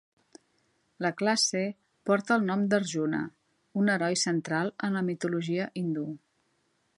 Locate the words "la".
1.05-1.11, 5.01-5.05